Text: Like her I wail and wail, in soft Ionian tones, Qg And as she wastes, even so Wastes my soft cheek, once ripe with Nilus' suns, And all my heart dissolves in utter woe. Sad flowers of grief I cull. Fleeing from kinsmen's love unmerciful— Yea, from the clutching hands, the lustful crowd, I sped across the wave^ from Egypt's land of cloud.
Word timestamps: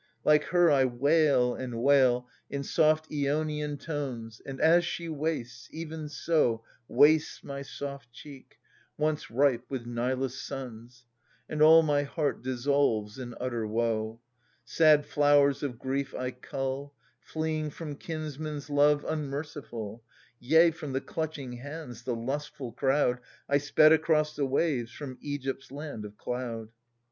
Like 0.25 0.45
her 0.45 0.71
I 0.71 0.85
wail 0.85 1.53
and 1.53 1.79
wail, 1.79 2.27
in 2.49 2.63
soft 2.63 3.05
Ionian 3.13 3.77
tones, 3.77 4.41
Qg 4.43 4.49
And 4.49 4.59
as 4.59 4.83
she 4.83 5.07
wastes, 5.09 5.67
even 5.71 6.09
so 6.09 6.63
Wastes 6.87 7.43
my 7.43 7.61
soft 7.61 8.11
cheek, 8.11 8.57
once 8.97 9.29
ripe 9.29 9.63
with 9.69 9.85
Nilus' 9.85 10.41
suns, 10.41 11.05
And 11.47 11.61
all 11.61 11.83
my 11.83 12.01
heart 12.01 12.41
dissolves 12.41 13.19
in 13.19 13.35
utter 13.39 13.67
woe. 13.67 14.19
Sad 14.65 15.05
flowers 15.05 15.61
of 15.61 15.77
grief 15.77 16.15
I 16.15 16.31
cull. 16.31 16.95
Fleeing 17.19 17.69
from 17.69 17.93
kinsmen's 17.95 18.71
love 18.71 19.05
unmerciful— 19.07 20.03
Yea, 20.39 20.71
from 20.71 20.93
the 20.93 21.01
clutching 21.01 21.53
hands, 21.57 22.01
the 22.05 22.15
lustful 22.15 22.71
crowd, 22.71 23.19
I 23.47 23.59
sped 23.59 23.93
across 23.93 24.35
the 24.35 24.47
wave^ 24.47 24.89
from 24.89 25.19
Egypt's 25.21 25.71
land 25.71 26.05
of 26.05 26.17
cloud. 26.17 26.69